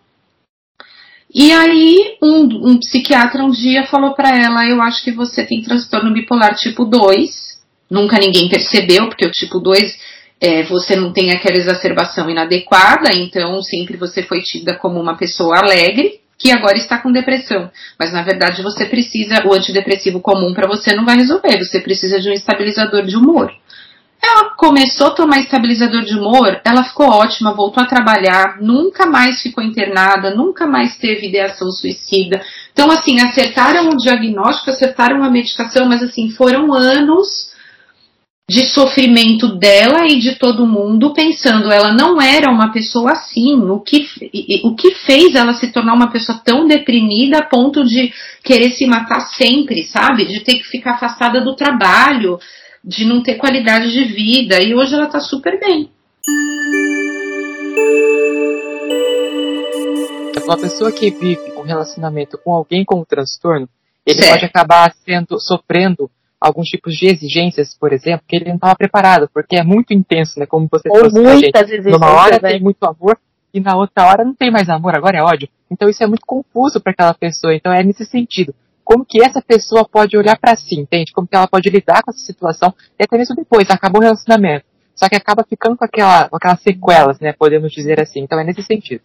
[1.34, 5.64] E aí um, um psiquiatra um dia falou para ela, eu acho que você tem
[5.64, 7.58] transtorno bipolar tipo 2
[7.90, 9.98] nunca ninguém percebeu, porque o tipo 2
[10.40, 15.58] é, você não tem aquela exacerbação inadequada, então sempre você foi tida como uma pessoa
[15.60, 17.72] alegre, que agora está com depressão.
[18.00, 22.20] Mas na verdade você precisa, o antidepressivo comum para você não vai resolver, você precisa
[22.20, 23.52] de um estabilizador de humor.
[24.22, 29.42] Ela começou a tomar estabilizador de humor, ela ficou ótima, voltou a trabalhar, nunca mais
[29.42, 32.42] ficou internada, nunca mais teve ideação suicida.
[32.74, 37.52] Então, assim, acertaram o diagnóstico, acertaram a medicação, mas assim, foram anos
[38.50, 43.82] de sofrimento dela e de todo mundo, pensando ela não era uma pessoa assim, o
[43.82, 44.08] que,
[44.64, 48.86] o que fez ela se tornar uma pessoa tão deprimida a ponto de querer se
[48.86, 50.26] matar sempre, sabe?
[50.26, 52.40] De ter que ficar afastada do trabalho,
[52.82, 55.92] de não ter qualidade de vida, e hoje ela tá super bem.
[60.46, 63.68] Uma pessoa que vive um relacionamento com alguém com um transtorno,
[64.06, 64.32] ele certo.
[64.32, 69.30] pode acabar sendo sofrendo alguns tipos de exigências, por exemplo, que ele não estava preparado,
[69.34, 70.46] porque é muito intenso, né?
[70.46, 71.90] Como você Ou trouxe muitas gente.
[71.90, 72.52] Numa hora né?
[72.52, 73.18] tem muito amor
[73.54, 75.50] e na outra hora não tem mais amor, agora é ódio.
[75.70, 77.56] Então isso é muito confuso para aquela pessoa.
[77.56, 78.54] Então é nesse sentido.
[78.84, 81.12] Como que essa pessoa pode olhar para si, entende?
[81.12, 84.66] Como que ela pode lidar com essa situação e até mesmo depois, acabou o relacionamento.
[84.96, 87.34] Só que acaba ficando com, aquela, com aquelas sequelas, né?
[87.34, 88.22] Podemos dizer assim.
[88.22, 89.02] Então é nesse sentido.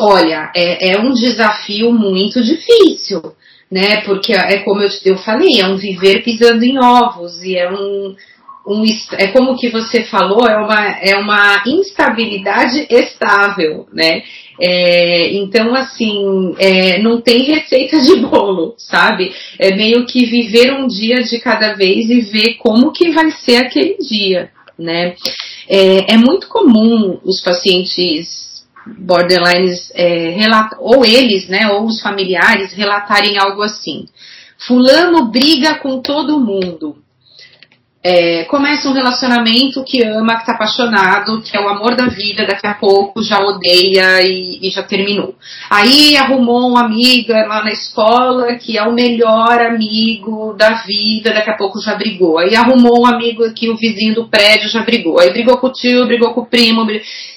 [0.00, 3.34] Olha, é, é um desafio muito difícil
[3.70, 4.02] né?
[4.02, 8.14] Porque é como eu, eu falei, é um viver pisando em ovos e é um,
[8.66, 14.22] um é como que você falou, é uma, é uma instabilidade estável, né?
[14.60, 19.32] É, então, assim, é, não tem receita de bolo, sabe?
[19.58, 23.56] É meio que viver um dia de cada vez e ver como que vai ser
[23.56, 25.14] aquele dia, né?
[25.68, 28.55] É, é muito comum os pacientes
[28.98, 30.36] borderlines é,
[30.78, 34.06] ou eles, né, ou os familiares relatarem algo assim.
[34.58, 36.96] Fulano briga com todo mundo.
[38.08, 42.46] É, começa um relacionamento que ama, que tá apaixonado, que é o amor da vida,
[42.46, 45.34] daqui a pouco já odeia e, e, já terminou.
[45.68, 51.50] Aí arrumou uma amiga lá na escola que é o melhor amigo da vida, daqui
[51.50, 52.38] a pouco já brigou.
[52.38, 55.18] Aí arrumou um amigo aqui, o vizinho do prédio já brigou.
[55.18, 56.86] Aí brigou com o tio, brigou com o primo.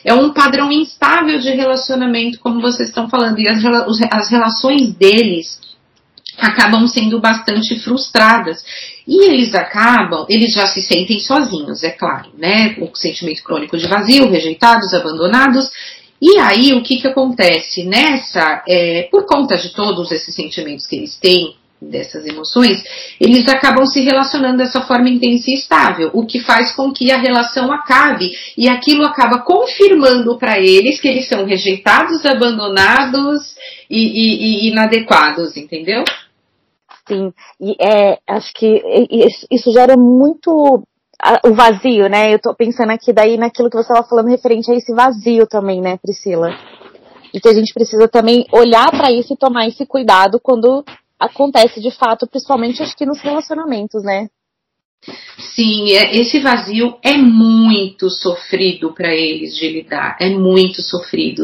[0.05, 3.39] É um padrão instável de relacionamento, como vocês estão falando.
[3.39, 3.59] E as,
[4.11, 5.68] as relações deles
[6.39, 8.63] acabam sendo bastante frustradas.
[9.07, 12.75] E eles acabam, eles já se sentem sozinhos, é claro, né?
[12.79, 15.69] O sentimento crônico de vazio, rejeitados, abandonados.
[16.21, 17.83] E aí, o que, que acontece?
[17.83, 22.83] Nessa, é, por conta de todos esses sentimentos que eles têm, dessas emoções,
[23.19, 27.17] eles acabam se relacionando dessa forma intensa e estável, o que faz com que a
[27.17, 33.55] relação acabe e aquilo acaba confirmando para eles que eles são rejeitados, abandonados
[33.89, 36.03] e, e, e inadequados, entendeu?
[37.09, 38.83] Sim, e é, acho que
[39.49, 40.83] isso gera muito
[41.43, 42.31] o vazio, né?
[42.31, 45.81] Eu tô pensando aqui daí naquilo que você estava falando referente a esse vazio também,
[45.81, 46.55] né, Priscila?
[47.33, 50.85] E que a gente precisa também olhar para isso e tomar esse cuidado quando
[51.19, 54.29] acontece de fato, principalmente acho que nos relacionamentos, né?
[55.55, 61.43] Sim, é, esse vazio é muito sofrido para eles de lidar, é muito sofrido.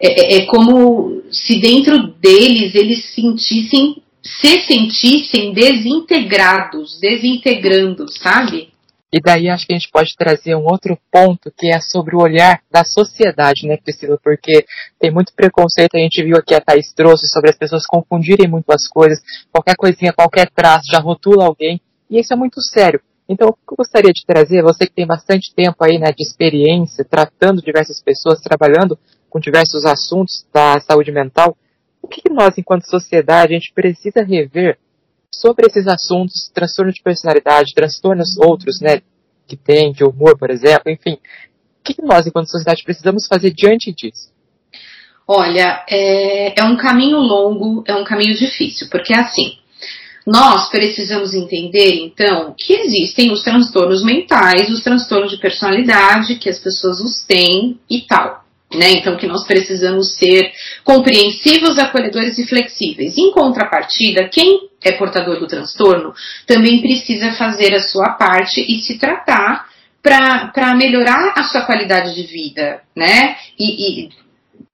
[0.00, 4.02] É, é, é como se dentro deles eles sentissem
[4.40, 8.72] se sentissem desintegrados, desintegrando, sabe?
[9.10, 12.20] E daí acho que a gente pode trazer um outro ponto que é sobre o
[12.20, 14.18] olhar da sociedade, né, Priscila?
[14.22, 14.66] Porque
[15.00, 18.70] tem muito preconceito, a gente viu aqui a Thaís trouxe sobre as pessoas confundirem muito
[18.70, 19.18] as coisas,
[19.50, 23.00] qualquer coisinha, qualquer traço já rotula alguém, e isso é muito sério.
[23.26, 26.22] Então, o que eu gostaria de trazer, você que tem bastante tempo aí, né, de
[26.22, 28.98] experiência, tratando diversas pessoas, trabalhando
[29.30, 31.56] com diversos assuntos da saúde mental,
[32.02, 34.78] o que nós, enquanto sociedade, a gente precisa rever
[35.30, 39.02] sobre esses assuntos, transtorno de personalidade, transtornos outros, né,
[39.46, 41.18] que tem, de humor, por exemplo, enfim.
[41.80, 44.30] O que nós, enquanto sociedade, precisamos fazer diante disso?
[45.26, 49.58] Olha, é, é um caminho longo, é um caminho difícil, porque é assim,
[50.26, 56.58] nós precisamos entender, então, que existem os transtornos mentais, os transtornos de personalidade, que as
[56.58, 58.44] pessoas os têm e tal.
[58.74, 58.92] Né?
[58.92, 60.52] Então, que nós precisamos ser
[60.84, 63.16] compreensivos, acolhedores e flexíveis.
[63.16, 66.12] Em contrapartida, quem é portador do transtorno
[66.46, 69.66] também precisa fazer a sua parte e se tratar
[70.02, 73.36] para melhorar a sua qualidade de vida, né?
[73.58, 74.08] E, e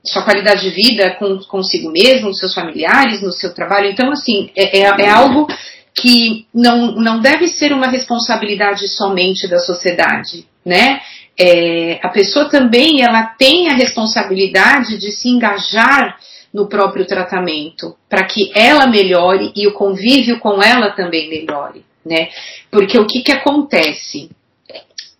[0.05, 3.91] sua qualidade de vida com, consigo mesmo, com seus familiares, no seu trabalho.
[3.91, 5.47] Então, assim, é, é, é algo
[5.95, 11.01] que não, não deve ser uma responsabilidade somente da sociedade, né?
[11.39, 16.19] É, a pessoa também ela tem a responsabilidade de se engajar
[16.53, 22.29] no próprio tratamento para que ela melhore e o convívio com ela também melhore, né?
[22.71, 24.31] Porque o que que acontece?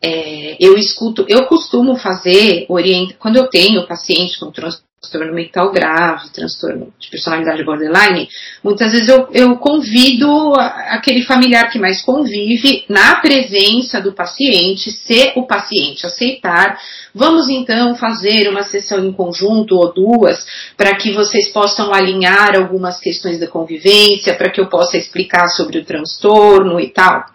[0.01, 5.71] É, eu escuto, eu costumo fazer, orienta, quando eu tenho paciente com transtorno transtorno mental
[5.71, 8.29] grave, transtorno de personalidade borderline,
[8.63, 10.55] muitas vezes eu, eu convido
[10.89, 16.79] aquele familiar que mais convive, na presença do paciente, se o paciente aceitar,
[17.15, 20.45] vamos então fazer uma sessão em conjunto ou duas,
[20.77, 25.79] para que vocês possam alinhar algumas questões da convivência, para que eu possa explicar sobre
[25.79, 27.34] o transtorno e tal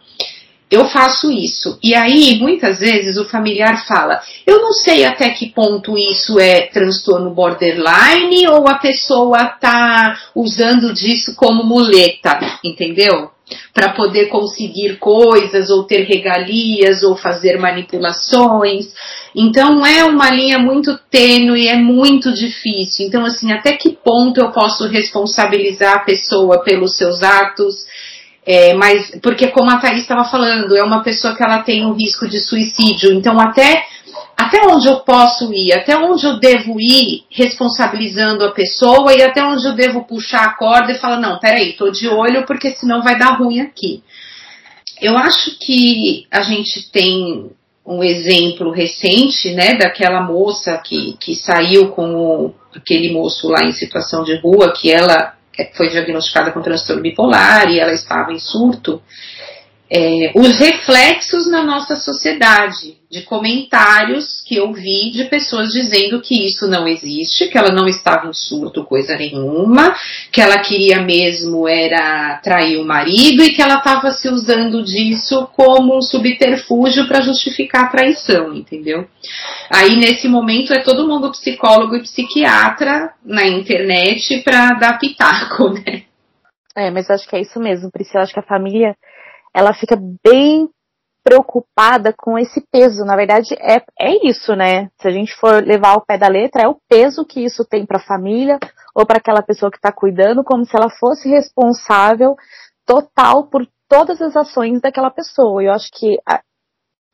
[0.72, 1.80] eu faço isso.
[1.84, 6.68] E aí, muitas vezes, o familiar fala: eu não sei até que ponto isso é
[6.68, 13.32] transtorno borderline ou a pessoa tá usando disso como muleta, entendeu?
[13.74, 18.94] Para poder conseguir coisas, ou ter regalias, ou fazer manipulações.
[19.36, 23.08] Então, é uma linha muito tênue, é muito difícil.
[23.08, 27.88] Então, assim, até que ponto eu posso responsabilizar a pessoa pelos seus atos?
[28.46, 31.94] É, mas, porque como a Thaís estava falando, é uma pessoa que ela tem um
[31.94, 33.14] risco de suicídio.
[33.14, 33.86] Então, até,
[34.36, 35.74] até onde eu posso ir?
[35.74, 40.54] Até onde eu devo ir responsabilizando a pessoa e até onde eu devo puxar a
[40.54, 44.02] corda e falar, não, peraí, tô de olho porque senão vai dar ruim aqui.
[45.02, 47.52] Eu acho que a gente tem
[47.86, 53.72] um exemplo recente, né, daquela moça que, que saiu com o, aquele moço lá em
[53.72, 55.34] situação de rua, que ela
[55.74, 59.02] foi diagnosticada com transtorno bipolar e ela estava em surto,
[59.92, 66.46] é, os reflexos na nossa sociedade, de comentários que eu vi de pessoas dizendo que
[66.46, 69.96] isso não existe, que ela não estava em surto coisa nenhuma,
[70.32, 75.50] que ela queria mesmo era trair o marido e que ela estava se usando disso
[75.56, 79.08] como um subterfúgio para justificar a traição, entendeu?
[79.74, 86.04] Aí nesse momento é todo mundo psicólogo e psiquiatra na internet para dar pitaco, né?
[86.76, 88.24] É, mas acho que é isso mesmo, Priscila.
[88.24, 88.96] Acho que a família,
[89.54, 90.70] ela fica bem
[91.24, 93.04] preocupada com esse peso.
[93.06, 94.90] Na verdade, é, é isso, né?
[95.00, 97.86] Se a gente for levar ao pé da letra, é o peso que isso tem
[97.86, 98.58] para a família
[98.96, 102.36] ou para aquela pessoa que está cuidando, como se ela fosse responsável
[102.86, 105.64] total por todas as ações daquela pessoa.
[105.64, 106.42] Eu acho que a,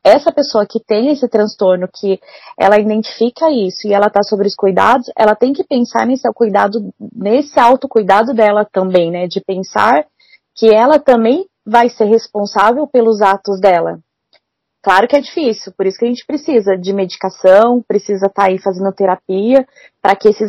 [0.04, 2.20] essa pessoa que tem esse transtorno, que
[2.58, 6.90] ela identifica isso e ela está sobre os cuidados, ela tem que pensar nesse cuidado,
[7.12, 9.26] nesse autocuidado dela também, né?
[9.26, 10.06] De pensar
[10.54, 13.98] que ela também vai ser responsável pelos atos dela.
[14.82, 18.48] Claro que é difícil, por isso que a gente precisa de medicação, precisa estar tá
[18.48, 19.66] aí fazendo terapia,
[20.00, 20.48] para que esses,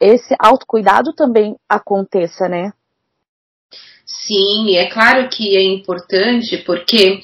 [0.00, 2.72] esse autocuidado também aconteça, né?
[4.04, 7.22] Sim, é claro que é importante, porque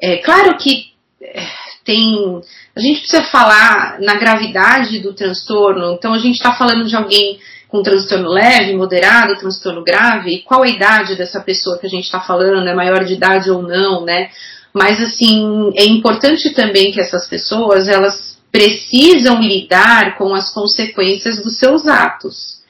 [0.00, 1.46] é claro que é,
[1.82, 2.42] tem.
[2.76, 7.38] A gente precisa falar na gravidade do transtorno, então a gente está falando de alguém
[7.72, 12.20] com transtorno leve, moderado, transtorno grave, qual a idade dessa pessoa que a gente está
[12.20, 14.28] falando, é maior de idade ou não, né?
[14.74, 21.58] Mas assim, é importante também que essas pessoas, elas precisam lidar com as consequências dos
[21.58, 22.60] seus atos.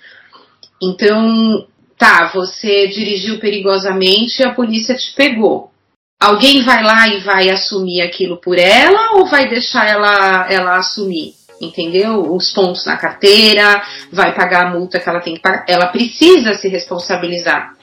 [0.81, 1.67] Então,
[1.99, 5.73] tá, você dirigiu perigosamente e a polícia te pegou.
[6.21, 11.35] Alguém vai lá e vai assumir aquilo por ela ou vai deixar ela, ela assumir?
[11.63, 12.35] Entendeu?
[12.35, 13.83] Os pontos na carteira,
[14.13, 15.65] vai pagar a multa que ela tem que pagar.
[15.69, 17.75] Ela precisa se responsabilizar.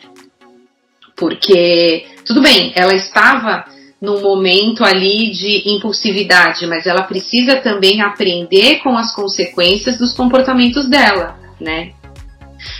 [1.15, 3.65] Porque, tudo bem, ela estava
[4.01, 10.89] num momento ali de impulsividade, mas ela precisa também aprender com as consequências dos comportamentos
[10.89, 11.91] dela, né?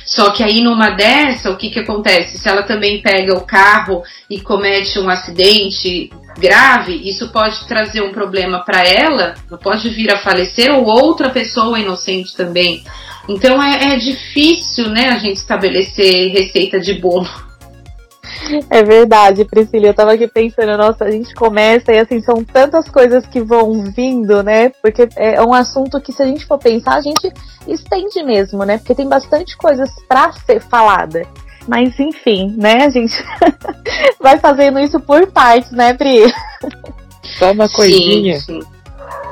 [0.06, 2.38] Só que aí numa dessa, o que que acontece?
[2.38, 8.12] Se ela também pega o carro e comete um acidente grave, isso pode trazer um
[8.12, 12.84] problema para ela, pode vir a falecer ou outra pessoa inocente também.
[13.28, 17.49] Então é, é difícil, né, a gente estabelecer receita de bolo.
[18.70, 19.88] É verdade, Priscila.
[19.88, 23.84] Eu tava aqui pensando, nossa, a gente começa e assim, são tantas coisas que vão
[23.84, 24.70] vindo, né?
[24.82, 27.32] Porque é um assunto que, se a gente for pensar, a gente
[27.68, 28.78] estende mesmo, né?
[28.78, 31.24] Porque tem bastante coisas para ser falada.
[31.68, 33.16] Mas enfim, né, a gente
[34.20, 36.34] vai fazendo isso por partes, né, Pri?
[37.38, 38.40] Só uma coisinha.
[38.40, 38.79] Sim, sim.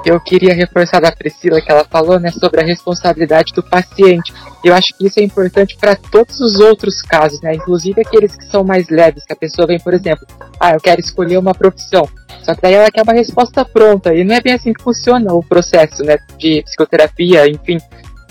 [0.06, 4.34] Eu queria reforçar da Priscila que ela falou, né, sobre a responsabilidade do paciente.
[4.64, 8.46] Eu acho que isso é importante para todos os outros casos, né, inclusive aqueles que
[8.46, 10.26] são mais leves, que a pessoa vem, por exemplo,
[10.60, 12.08] ah, eu quero escolher uma profissão.
[12.44, 15.34] Só que daí ela quer uma resposta pronta, e não é bem assim que funciona
[15.34, 17.78] o processo, né, de psicoterapia, enfim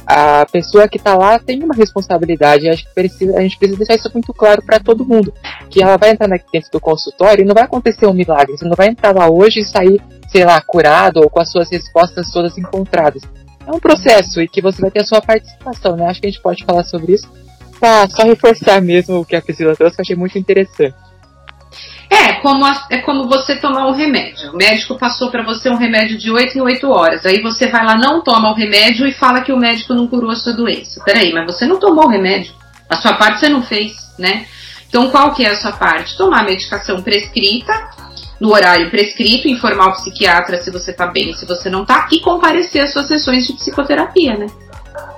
[0.06, 2.68] a pessoa que está lá tem uma responsabilidade.
[2.68, 5.34] Acho que precisa, a gente precisa deixar isso muito claro para todo mundo.
[5.68, 8.56] Que ela vai entrar dentro do consultório e não vai acontecer um milagre.
[8.56, 11.68] Você não vai entrar lá hoje e sair, sei lá, curado ou com as suas
[11.68, 13.22] respostas todas encontradas.
[13.66, 16.06] É um processo e que você vai ter a sua participação, né?
[16.06, 17.28] Acho que a gente pode falar sobre isso.
[17.80, 20.94] Pra só reforçar mesmo o que a Priscila trouxe, que eu achei muito interessante.
[22.08, 24.52] É, como a, é como você tomar um remédio.
[24.52, 27.26] O médico passou para você um remédio de 8 em 8 horas.
[27.26, 30.30] Aí você vai lá, não toma o remédio e fala que o médico não curou
[30.30, 31.02] a sua doença.
[31.04, 32.52] Peraí, mas você não tomou o remédio.
[32.88, 34.46] A sua parte você não fez, né?
[34.88, 36.16] Então qual que é a sua parte?
[36.16, 37.72] Tomar a medicação prescrita,
[38.40, 42.20] no horário prescrito, informar o psiquiatra se você tá bem, se você não tá, e
[42.20, 44.46] comparecer às suas sessões de psicoterapia, né?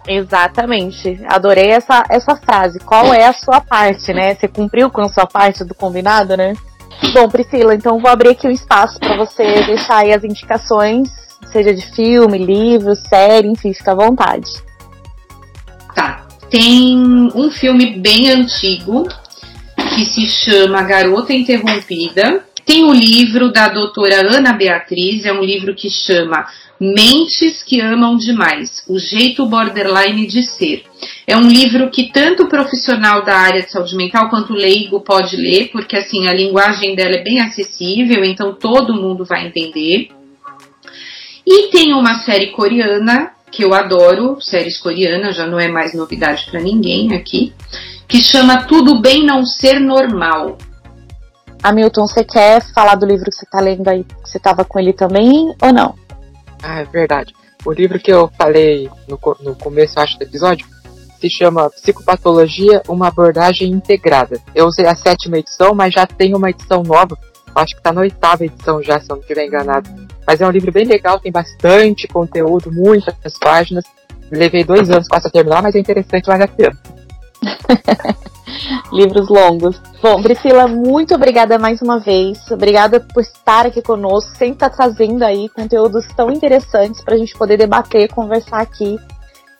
[0.06, 1.20] Exatamente.
[1.28, 2.78] Adorei essa, essa frase.
[2.80, 4.34] Qual é a sua parte, né?
[4.34, 6.54] Você cumpriu com a sua parte do combinado, né?
[7.12, 11.08] Bom, Priscila, então vou abrir aqui um espaço para você deixar aí as indicações,
[11.52, 14.50] seja de filme, livro, série, enfim, fica à vontade.
[15.94, 16.26] Tá.
[16.50, 16.96] Tem
[17.34, 19.06] um filme bem antigo
[19.94, 22.44] que se chama Garota Interrompida.
[22.68, 26.46] Tem o livro da doutora Ana Beatriz, é um livro que chama
[26.78, 30.84] Mentes que Amam Demais, o jeito borderline de ser.
[31.26, 35.00] É um livro que tanto o profissional da área de saúde mental quanto o leigo
[35.00, 40.10] pode ler, porque assim a linguagem dela é bem acessível, então todo mundo vai entender.
[41.46, 46.44] E tem uma série coreana que eu adoro, séries coreanas, já não é mais novidade
[46.50, 47.50] para ninguém aqui,
[48.06, 50.58] que chama Tudo Bem Não Ser Normal.
[51.62, 54.78] Hamilton, você quer falar do livro que você está lendo aí, que você estava com
[54.78, 55.94] ele também, ou não?
[56.62, 57.34] Ah, é verdade.
[57.64, 60.66] O livro que eu falei no, no começo, acho, do episódio,
[61.20, 64.40] se chama Psicopatologia, uma abordagem integrada.
[64.54, 67.18] Eu usei a sétima edição, mas já tem uma edição nova.
[67.54, 69.90] Acho que está na oitava edição já, se eu não estiver enganado.
[70.26, 73.84] Mas é um livro bem legal, tem bastante conteúdo, muitas páginas.
[74.30, 76.78] Levei dois anos para terminar, mas é interessante, vale a pena.
[78.92, 79.80] Livros longos.
[80.02, 82.50] Bom, Priscila, muito obrigada mais uma vez.
[82.50, 87.18] Obrigada por estar aqui conosco, sempre estar tá trazendo aí conteúdos tão interessantes para a
[87.18, 88.98] gente poder debater, conversar aqui.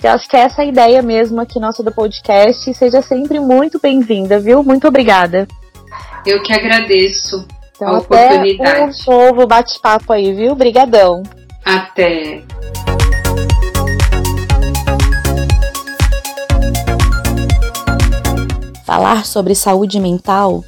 [0.03, 2.73] Eu acho que é essa a ideia mesmo aqui nossa do podcast.
[2.73, 4.63] Seja sempre muito bem-vinda, viu?
[4.63, 5.49] Muito obrigada.
[6.25, 8.63] Eu que agradeço então, a oportunidade.
[8.63, 10.53] Até um novo bate-papo aí, viu?
[10.53, 11.23] Obrigadão.
[11.65, 12.43] Até.
[18.99, 20.65] Falar sobre saúde mental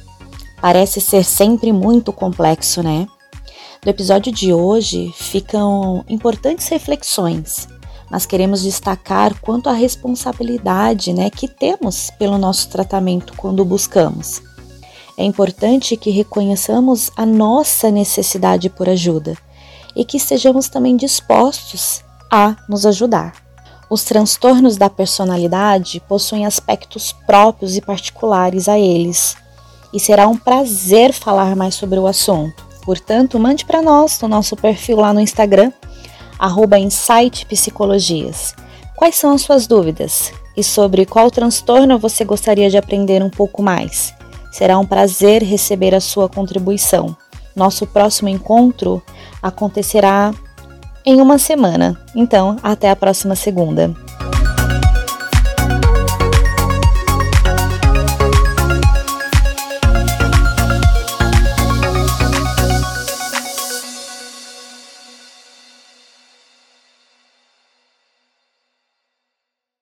[0.61, 3.05] parece ser sempre muito complexo, né?
[3.83, 7.67] No episódio de hoje ficam importantes reflexões
[8.09, 14.41] mas queremos destacar quanto à responsabilidade né, que temos pelo nosso tratamento quando buscamos.
[15.17, 19.37] É importante que reconheçamos a nossa necessidade por ajuda
[19.93, 22.01] e que estejamos também dispostos
[22.31, 23.50] a nos ajudar.
[23.91, 29.35] Os transtornos da personalidade possuem aspectos próprios e particulares a eles,
[29.91, 32.65] e será um prazer falar mais sobre o assunto.
[32.85, 35.73] Portanto, mande para nós no nosso perfil lá no Instagram
[36.39, 38.55] arroba Insight Psicologias.
[38.95, 40.31] Quais são as suas dúvidas?
[40.55, 44.13] E sobre qual transtorno você gostaria de aprender um pouco mais?
[44.53, 47.13] Será um prazer receber a sua contribuição.
[47.53, 49.03] Nosso próximo encontro
[49.43, 50.33] acontecerá
[51.05, 51.97] em uma semana.
[52.15, 53.91] Então, até a próxima segunda.